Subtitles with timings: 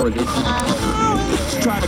[0.00, 0.24] for this.
[1.62, 1.80] Try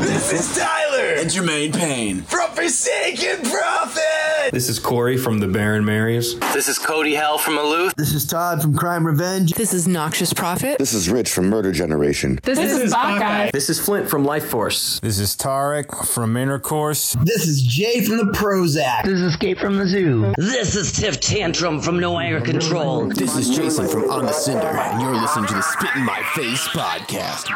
[0.00, 0.79] This is Tyler
[1.20, 2.22] And Jermaine Payne.
[2.22, 4.52] from Forsaken Prophet.
[4.52, 6.38] This is Corey from the Baron Marys.
[6.54, 7.94] This is Cody Hell from Aloof.
[7.94, 9.52] This is Todd from Crime Revenge.
[9.52, 10.78] This is Noxious Prophet.
[10.78, 12.40] This is Rich from Murder Generation.
[12.42, 13.50] This, is Baka.
[13.52, 14.98] This is Flint from Life Force.
[15.00, 17.14] This is Tarek from Intercourse.
[17.22, 19.04] This is Jay from the Prozac.
[19.04, 20.32] This is Escape from the Zoo.
[20.38, 23.08] This is Tiff Tantrum from No Anger Control.
[23.08, 26.22] This is Jason from On the Cinder, and you're listening to the Spit in My
[26.34, 27.50] Face podcast.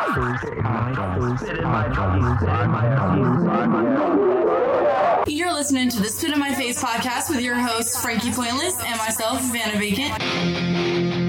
[5.29, 8.99] You're listening to the Spit in My Face podcast with your hosts, Frankie Pointless, and
[8.99, 11.24] myself, Vanna Vacant.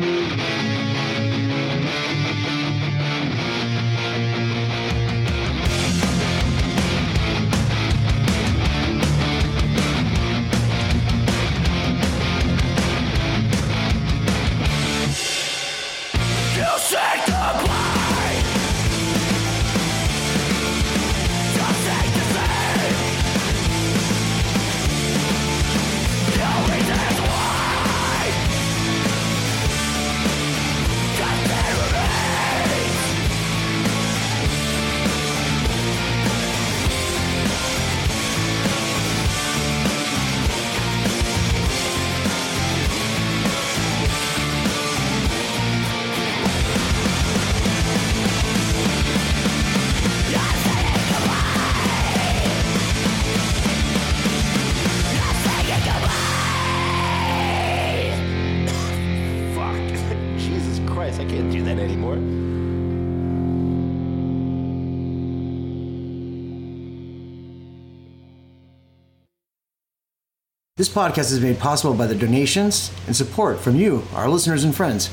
[70.78, 74.76] This podcast is made possible by the donations and support from you, our listeners and
[74.76, 75.10] friends.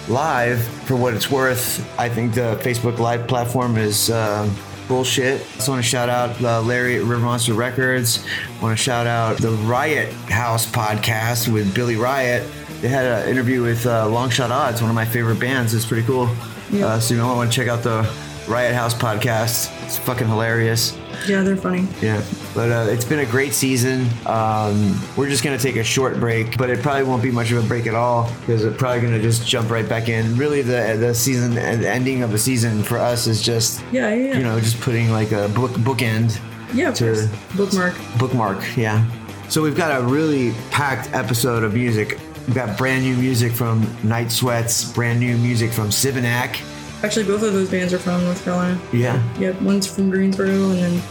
[0.10, 0.62] Live.
[0.86, 4.50] For what it's worth, I think the Facebook Live platform is uh,
[4.90, 5.40] bullshit.
[5.40, 8.26] I just want to shout out uh, Larry at River Monster Records.
[8.60, 12.46] I want to shout out the Riot House podcast with Billy Riot.
[12.82, 15.74] They had an interview with uh, Longshot Odds, one of my favorite bands.
[15.74, 16.30] It's pretty cool.
[16.74, 18.10] Uh, so you might want to check out the
[18.48, 19.72] Riot House podcast.
[19.86, 20.98] It's fucking hilarious.
[21.28, 21.88] Yeah, they're funny.
[22.02, 24.08] Yeah, but uh, it's been a great season.
[24.28, 27.64] Um, we're just gonna take a short break, but it probably won't be much of
[27.64, 30.38] a break at all because we're probably gonna just jump right back in.
[30.38, 34.26] Really, the the season, the ending of the season for us is just Yeah, yeah,
[34.34, 34.38] yeah.
[34.38, 36.40] you know just putting like a book bookend
[36.74, 37.28] yeah, of to- course.
[37.56, 37.96] Bookmark.
[38.20, 38.78] bookmark.
[38.78, 39.06] Yeah.
[39.50, 42.20] So we've got a really packed episode of music.
[42.48, 46.62] We've got brand new music from Night Sweats, brand new music from Sibannac.
[47.04, 48.80] Actually, both of those bands are from North Carolina.
[48.94, 49.22] Yeah.
[49.40, 51.02] Yeah, one's from Greensboro, and then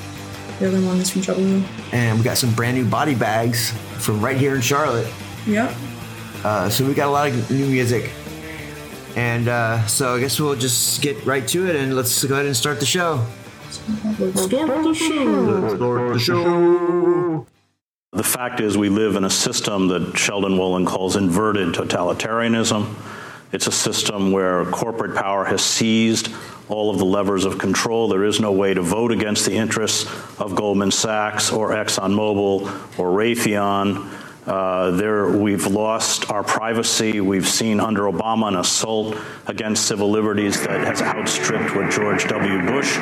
[0.61, 1.65] the other one is from Chapel Hill.
[1.93, 5.13] And we got some brand new body bags from right here in Charlotte.
[5.47, 5.75] Yep.
[6.45, 8.13] Uh, so we got a lot of new music.
[9.17, 12.47] And uh, so I guess we'll just get right to it and let's go ahead
[12.47, 13.25] and start the show.
[14.19, 15.77] Let's start the show.
[15.77, 17.47] Start the show.
[18.15, 22.95] The fact is, we live in a system that Sheldon Wolin calls inverted totalitarianism.
[23.51, 26.33] It's a system where corporate power has seized
[26.69, 28.07] all of the levers of control.
[28.07, 30.09] There is no way to vote against the interests
[30.39, 34.09] of Goldman Sachs or ExxonMobil or Raytheon.
[34.47, 37.21] Uh, there, we've lost our privacy.
[37.21, 42.67] We've seen under Obama an assault against civil liberties that has outstripped what George W.
[42.67, 42.93] Bush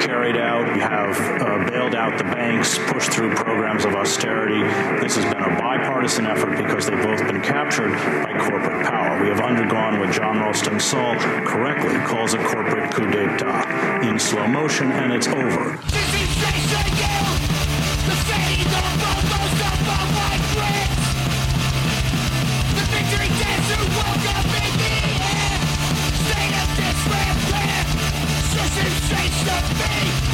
[0.00, 0.72] carried out.
[0.72, 4.62] We have uh, bailed out the banks, pushed through programs of austerity.
[5.02, 7.92] This has been a bipartisan effort because they've both been captured
[8.24, 9.22] by corporate power.
[9.22, 11.14] We have undergone what John Ralston Saul
[11.44, 15.78] correctly calls a corporate coup d'etat in slow motion, and it's over.
[29.56, 30.25] Contracted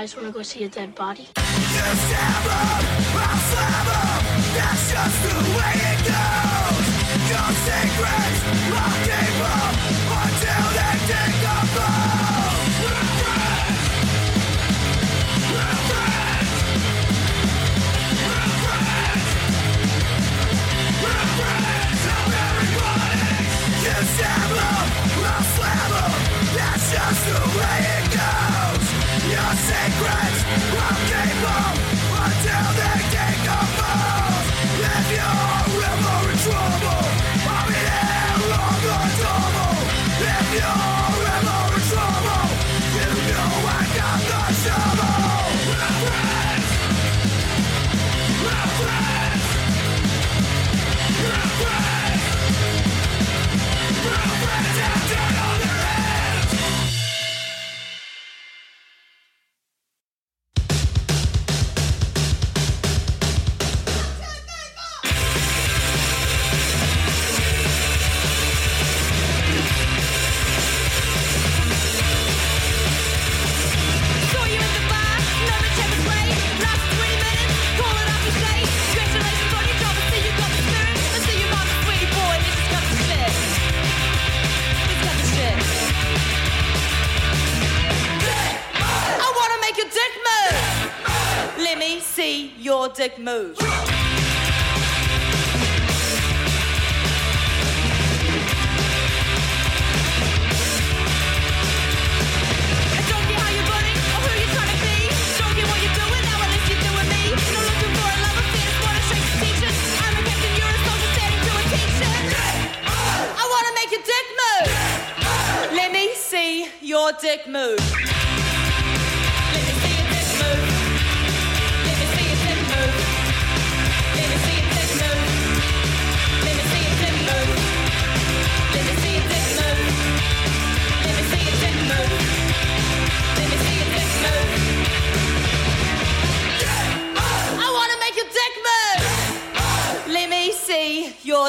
[0.00, 1.26] guys want to go see a dead body?
[1.34, 2.04] That's
[4.92, 6.86] just the way it goes.
[7.66, 8.38] Secrets.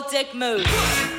[0.02, 1.19] Nordic move.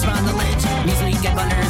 [0.00, 0.86] that's on the ledge.
[0.86, 1.67] Measly get under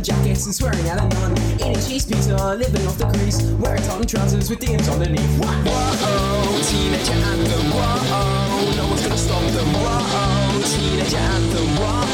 [0.00, 1.36] police and swearing at a nun.
[1.60, 3.42] Eating cheese pizza, living off the grease.
[3.60, 5.38] Wearing tartan trousers with DMs underneath.
[5.38, 5.54] What?
[5.66, 7.70] Whoa, teenager anthem.
[7.70, 9.68] Whoa, no one's gonna stop them.
[9.72, 11.68] Whoa, teenager anthem.
[11.76, 12.08] Whoa.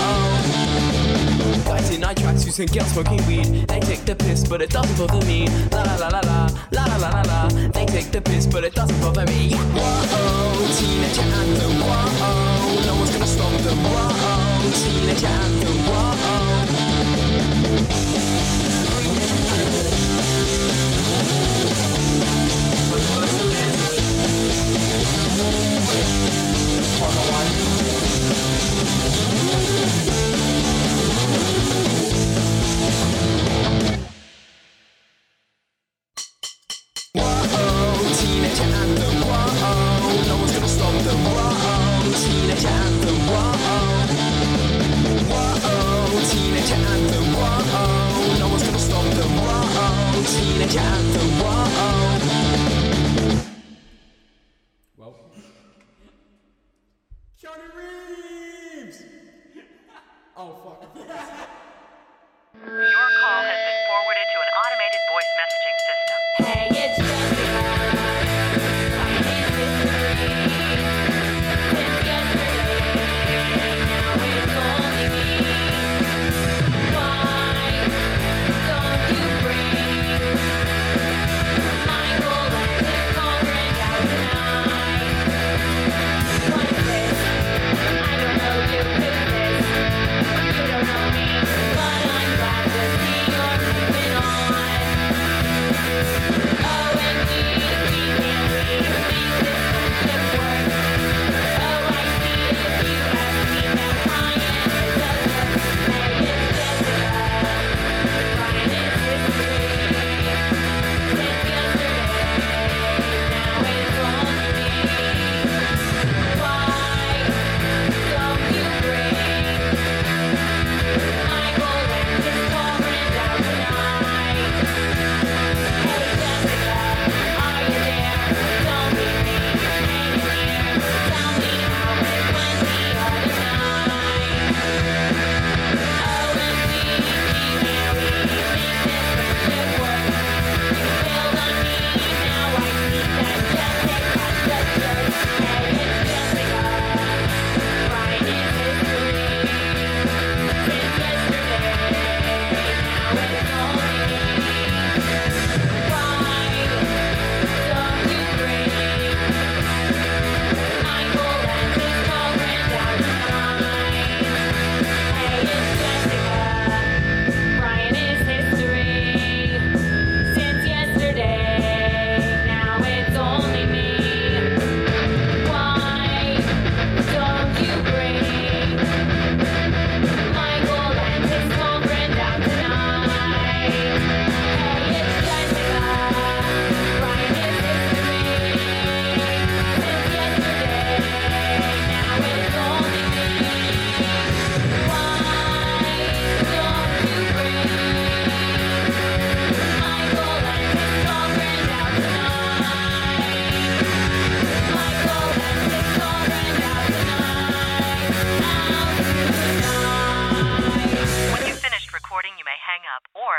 [1.64, 3.68] Guys in night tracksuits and girls smoking weed.
[3.68, 5.48] They take the piss, but it doesn't bother me.
[5.70, 7.48] La la la la la, la la la la la.
[7.70, 9.54] They take the piss, but it doesn't bother me.
[9.54, 11.78] Whoa, teenager anthem.
[11.86, 13.78] Whoa, no one's gonna stop them.
[13.78, 15.78] Whoa, teenager anthem.
[15.86, 17.17] Whoa.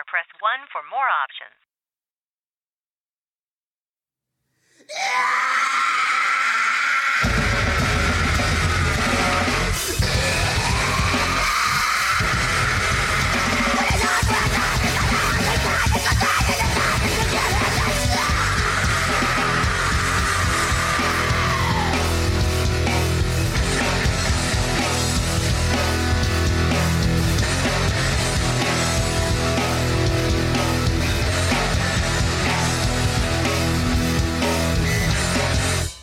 [0.09, 1.53] Press 1 for more options.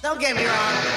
[0.07, 0.96] Don't get me wrong.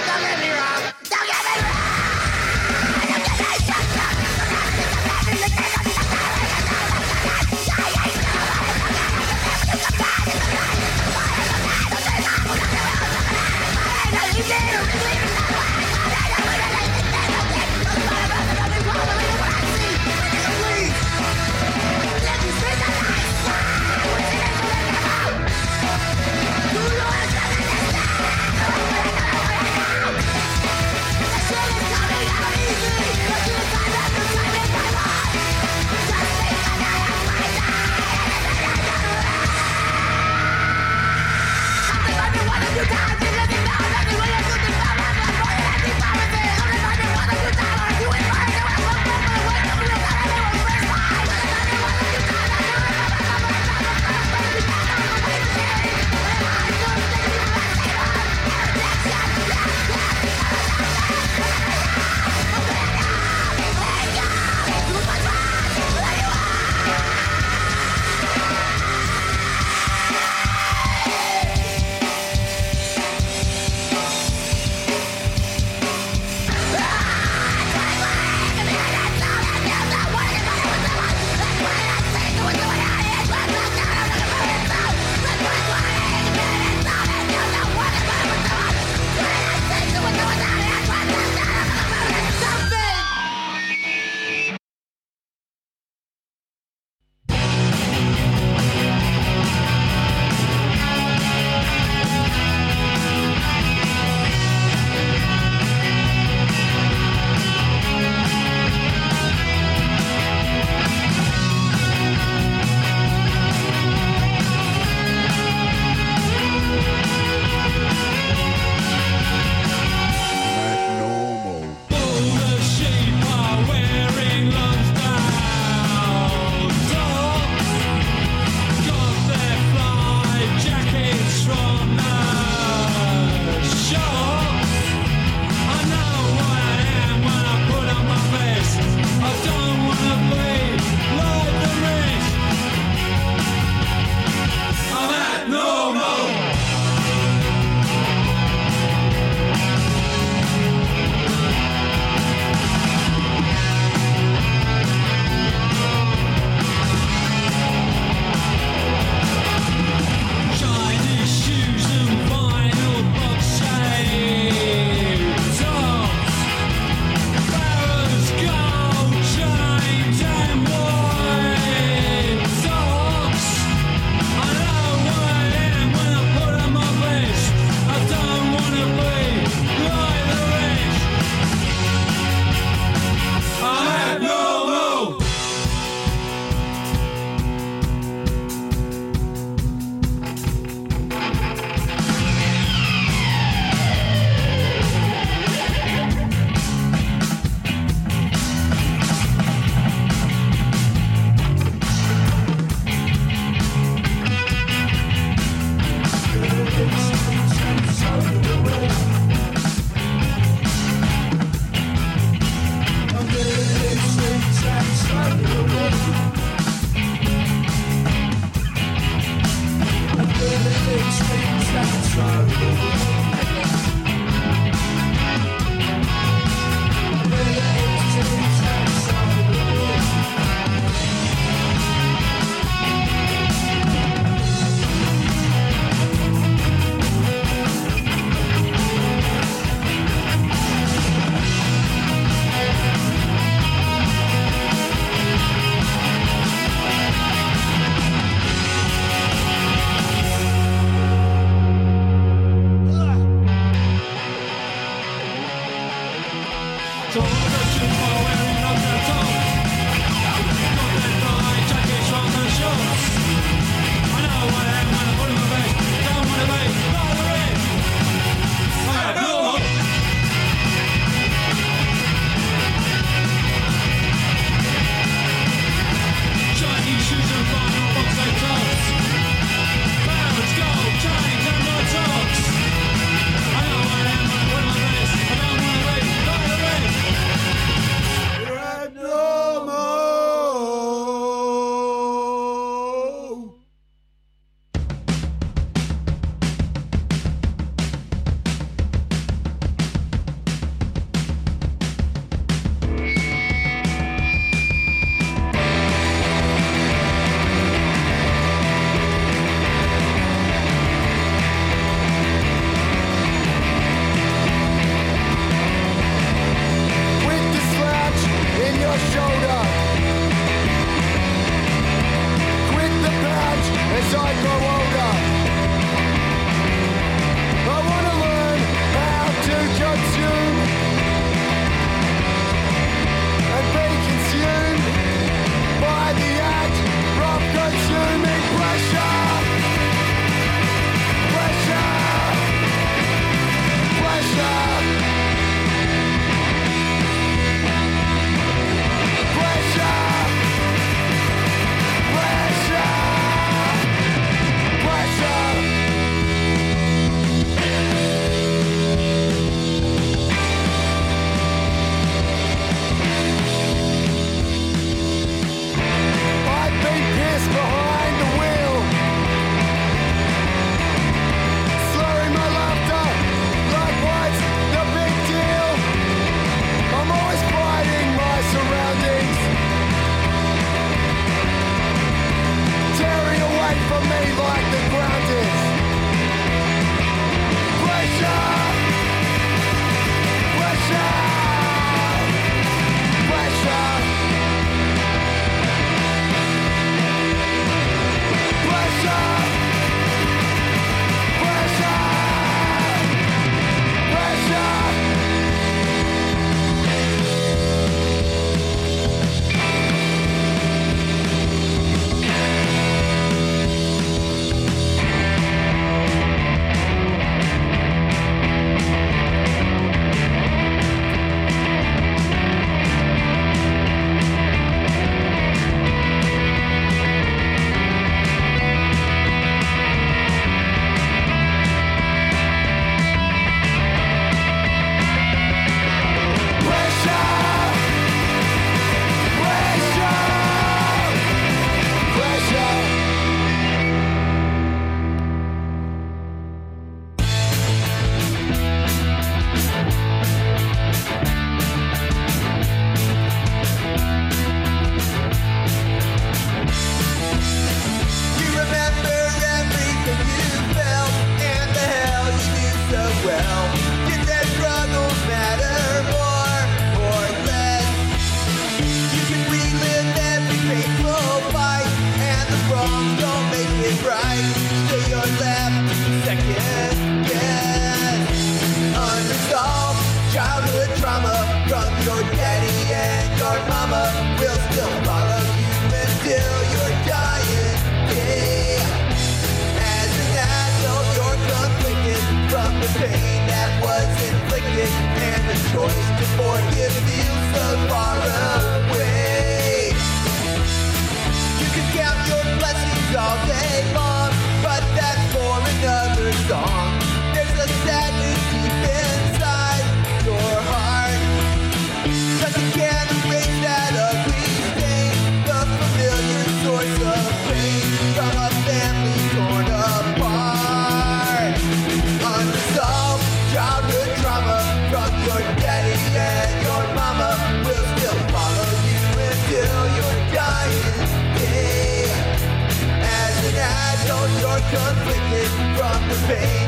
[536.30, 536.59] From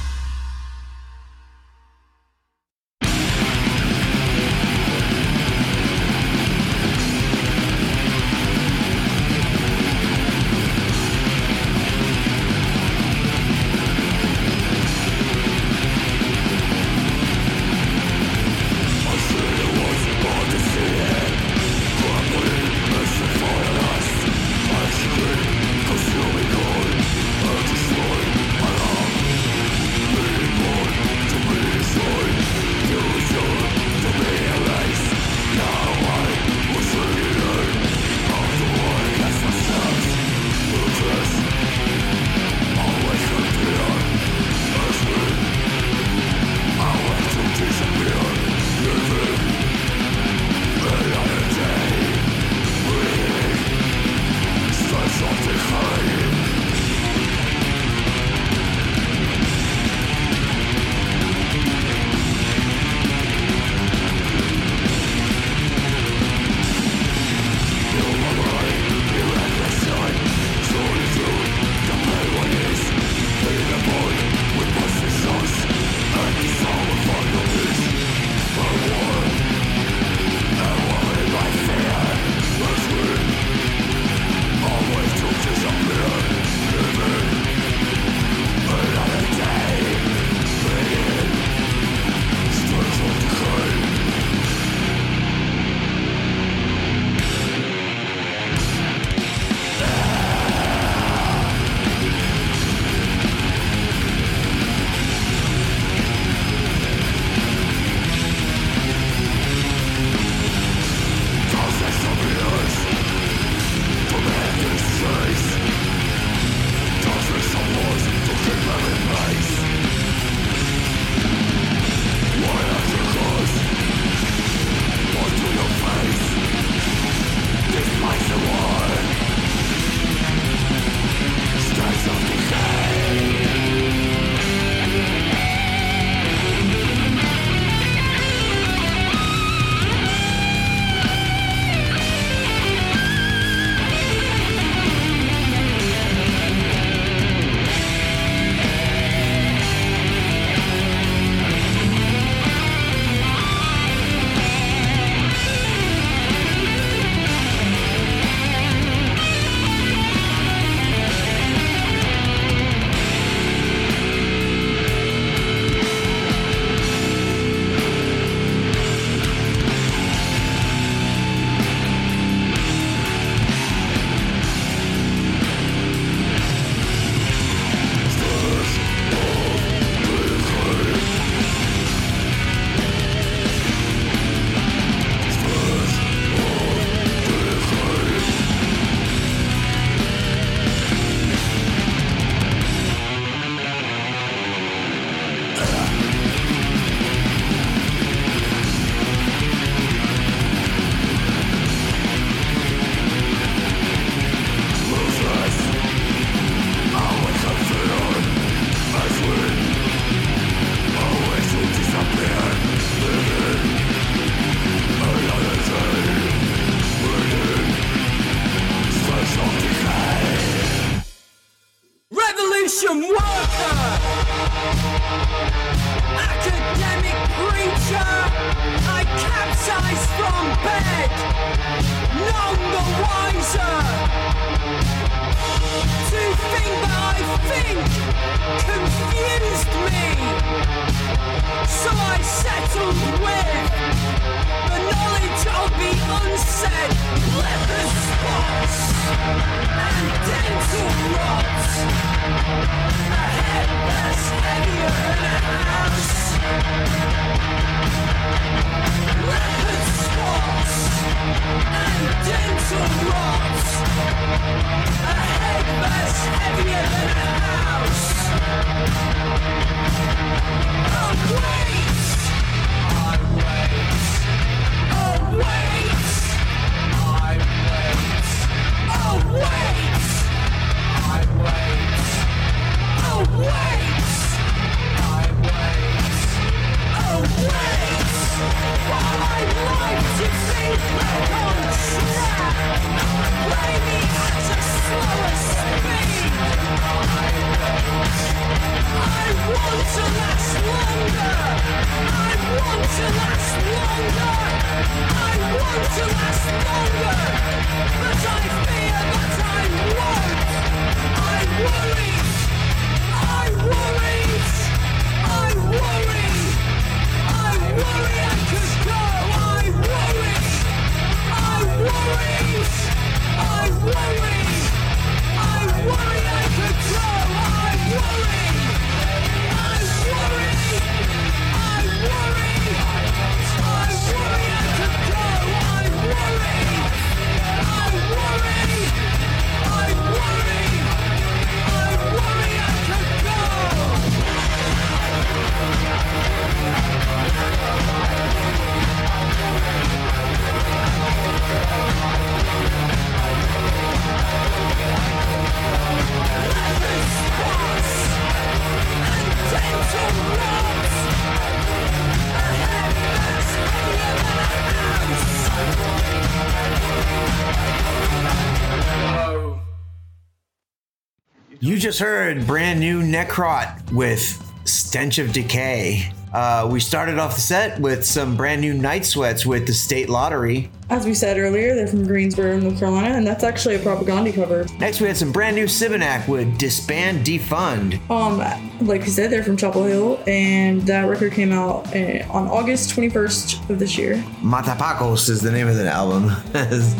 [371.78, 376.12] You just heard brand new Necrot with Stench of Decay.
[376.34, 380.10] Uh, we started off the set with some brand new Night Sweats with the State
[380.10, 380.72] Lottery.
[380.90, 384.66] As we said earlier, they're from Greensboro, North Carolina, and that's actually a propaganda cover.
[384.80, 388.00] Next, we had some brand new Sibannac with Disband Defund.
[388.10, 388.40] Um,
[388.88, 392.90] like we said, they're from Chapel Hill, and that record came out uh, on August
[392.96, 394.16] 21st of this year.
[394.42, 396.26] Matapacos is the name of the album.
[396.54, 396.96] the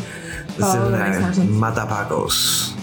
[0.60, 1.50] Oh, that makes more sense.
[1.50, 2.77] Matapacos.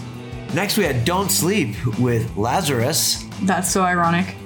[0.55, 3.25] Next, we had Don't Sleep with Lazarus.
[3.43, 4.37] That's so ironic,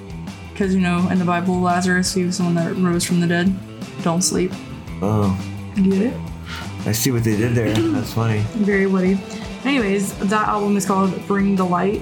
[0.51, 3.27] because you know, in the Bible, Lazarus, he was the one that rose from the
[3.27, 3.53] dead.
[4.01, 4.51] Don't sleep.
[5.01, 5.37] Oh,
[5.75, 6.13] You get it?
[6.85, 7.71] I see what they did there.
[7.91, 8.39] That's funny.
[8.55, 9.19] Very witty.
[9.65, 12.01] Anyways, that album is called Bring the Light.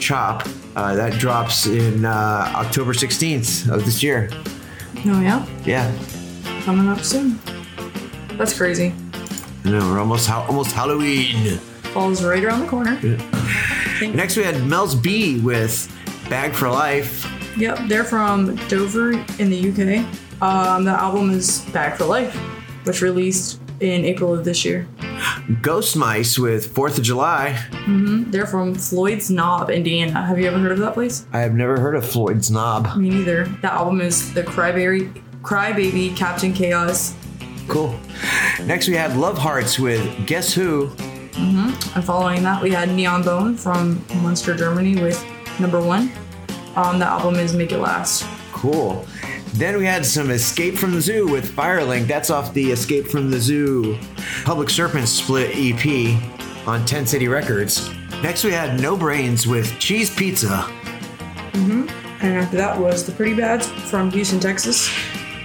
[0.00, 0.46] Chop.
[0.76, 4.28] Uh, that drops in uh, October 16th of this year.
[5.06, 5.46] Oh, yeah?
[5.64, 5.92] Yeah.
[6.62, 7.38] Coming up soon.
[8.36, 8.94] That's crazy.
[9.64, 11.58] I know, we're almost ha- almost Halloween.
[11.92, 12.98] Falls right around the corner.
[14.14, 15.90] Next, we had Mel's B with
[16.28, 17.30] Bag for Life.
[17.56, 20.04] Yep, they're from Dover in the UK.
[20.42, 22.34] Um, the album is Bag for Life,
[22.84, 24.86] which released in April of this year.
[25.62, 27.52] Ghost Mice with Fourth of July.
[27.72, 30.24] hmm They're from Floyd's Knob, Indiana.
[30.26, 31.26] Have you ever heard of that place?
[31.32, 32.96] I have never heard of Floyd's Knob.
[32.96, 33.44] Me neither.
[33.62, 37.14] That album is the Crybaby, Crybaby Captain Chaos
[37.68, 37.98] Cool.
[38.64, 40.88] Next, we had Love Hearts with Guess Who.
[40.88, 41.96] Mm-hmm.
[41.96, 45.24] And following that, we had Neon Bone from Munster, Germany with
[45.58, 46.12] number one.
[46.76, 48.26] Um, the album is Make It Last.
[48.52, 49.06] Cool.
[49.54, 52.08] Then we had some Escape from the Zoo with Firelink.
[52.08, 53.96] That's off the Escape from the Zoo
[54.44, 56.18] Public Serpent split EP
[56.66, 57.88] on 10 City Records.
[58.20, 60.62] Next, we had No Brains with Cheese Pizza.
[61.52, 61.86] hmm
[62.20, 64.90] And after that was The Pretty Bads from Houston, Texas,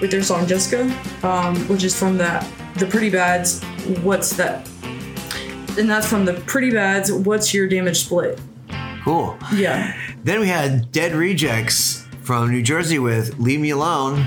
[0.01, 0.83] with their song Jessica,
[1.21, 2.43] um, which is from the
[2.77, 3.63] The Pretty Bads.
[4.01, 4.67] What's that?
[5.77, 7.11] And that's from The Pretty Bads.
[7.11, 8.41] What's your damage split?
[9.03, 9.37] Cool.
[9.53, 9.95] Yeah.
[10.23, 11.98] Then we had Dead Rejects
[12.29, 14.23] from New Jersey with Leave Me Alone.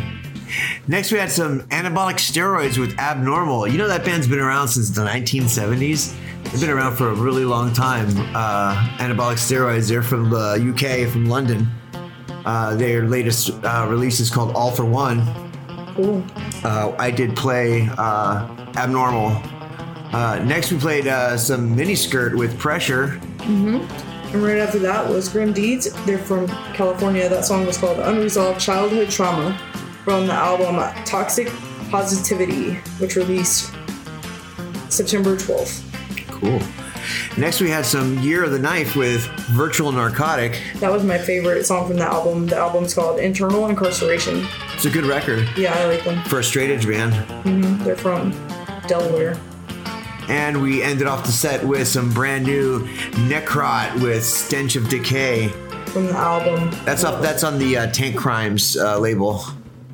[0.88, 3.68] Next, we had some anabolic steroids with Abnormal.
[3.68, 6.12] You know that band's been around since the 1970s.
[6.42, 8.08] They've been around for a really long time.
[8.34, 9.88] Uh, anabolic steroids.
[9.88, 11.68] They're from the UK, from London.
[12.44, 15.22] Uh, their latest uh, release is called All for One.
[15.94, 16.24] Cool.
[16.64, 19.40] Uh, I did play uh, Abnormal.
[20.12, 23.10] Uh, next, we played uh, some Miniskirt with Pressure.
[23.42, 23.86] hmm
[24.32, 25.92] And right after that was Grim Deeds.
[26.06, 27.28] They're from California.
[27.28, 29.58] That song was called Unresolved Childhood Trauma
[30.04, 31.48] from the album Toxic
[31.90, 33.72] Positivity, which released
[34.88, 35.82] September 12th.
[36.28, 36.60] Cool.
[37.36, 40.60] Next, we had some Year of the Knife with Virtual Narcotic.
[40.76, 42.46] That was my favorite song from the album.
[42.46, 44.46] The album's called Internal Incarceration.
[44.74, 46.22] It's a good record Yeah, I like them.
[46.24, 47.14] for a straight edge band.
[47.44, 48.30] hmm They're from
[48.86, 49.36] Delaware.
[50.28, 52.86] And we ended off the set with some brand new
[53.28, 55.48] Necrot with Stench of Decay.
[55.86, 56.70] From the album.
[56.84, 57.20] That's up.
[57.20, 59.42] That's on the uh, Tank Crimes uh, label.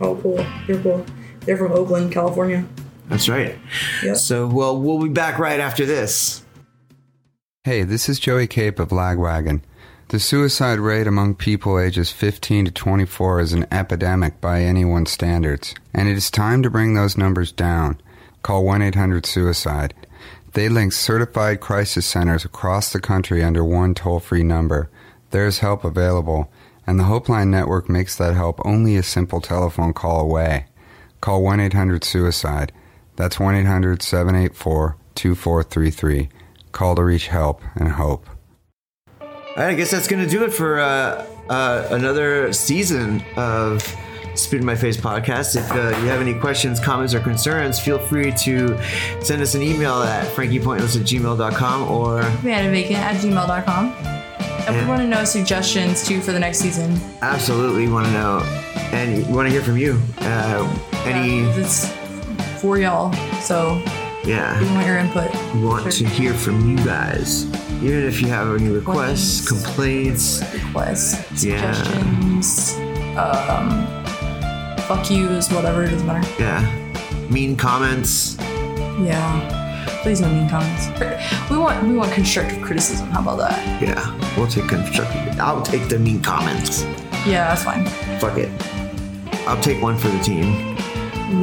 [0.01, 0.45] Oh, cool.
[0.67, 1.05] They're cool.
[1.41, 2.65] They're from Oakland, California.
[3.09, 3.57] That's right.
[4.03, 4.17] Yep.
[4.17, 6.45] So, well, we'll be back right after this.
[7.65, 9.63] Hey, this is Joey Cape of Lagwagon.
[10.09, 15.75] The suicide rate among people ages 15 to 24 is an epidemic by anyone's standards,
[15.93, 18.01] and it is time to bring those numbers down.
[18.43, 19.93] Call 1 800 Suicide.
[20.55, 24.89] They link certified crisis centers across the country under one toll free number.
[25.31, 26.51] There is help available,
[26.87, 30.67] and the Hopeline Network makes that help only a simple telephone call away.
[31.21, 32.73] Call 1 800 Suicide.
[33.17, 36.29] That's 1 800 784 2433.
[36.73, 38.27] Call to reach help and hope.
[39.21, 43.83] All right, I guess that's going to do it for uh, uh, another season of
[44.39, 45.57] Spit in My Face podcast.
[45.57, 48.79] If uh, you have any questions, comments, or concerns, feel free to
[49.23, 53.93] send us an email at frankiepointless at gmail.com or We had a vacant at gmail.com.
[54.67, 56.99] And we want to know suggestions too for the next season.
[57.23, 58.41] absolutely want to know.
[58.93, 60.01] And we want to hear from you.
[60.19, 61.91] Uh, any, It's
[62.61, 63.83] for y'all, so
[64.25, 64.61] yeah.
[64.61, 65.33] we want your input.
[65.55, 67.45] We want to hear from you guys.
[67.83, 72.75] Even if you have any requests, complaints, requests, yeah, suggestions,
[73.17, 73.98] um,
[74.89, 76.27] fuck yous, whatever, it doesn't matter.
[76.43, 76.61] yeah,
[77.31, 78.37] mean comments.
[79.01, 79.55] Yeah.
[80.03, 80.87] Please no mean comments.
[81.51, 83.09] We want we want constructive criticism.
[83.11, 83.83] How about that?
[83.83, 85.39] Yeah, we'll take constructive.
[85.41, 86.85] I'll take the mean comments.
[87.27, 87.85] Yeah, that's fine.
[88.21, 88.51] Fuck it.
[89.47, 90.77] I'll take one for the team.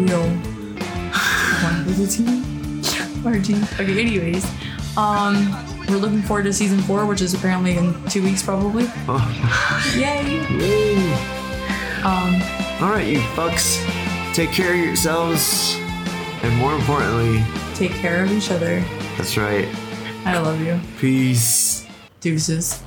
[0.06, 3.26] Real one for the team.
[3.26, 3.62] Our team.
[3.74, 4.46] Okay, anyways.
[4.98, 5.54] Um
[5.90, 8.86] we're looking forward to season four, which is apparently in two weeks probably.
[9.08, 9.94] Oh.
[9.96, 10.42] Yay!
[10.58, 11.14] Yay!
[12.04, 12.42] Um
[12.82, 13.80] All right, you fucks.
[14.34, 15.78] Take care of yourselves,
[16.44, 17.42] and more importantly,
[17.74, 18.82] take care of each other.
[19.18, 19.68] that's right.
[20.26, 20.80] I love you.
[21.00, 21.88] Peace.
[22.20, 22.82] Deuces.